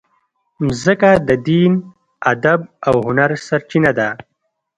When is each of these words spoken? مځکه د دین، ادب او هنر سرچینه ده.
مځکه 0.65 1.11
د 1.27 1.29
دین، 1.47 1.73
ادب 2.31 2.59
او 2.87 2.95
هنر 3.05 3.31
سرچینه 3.47 3.91
ده. 3.97 4.09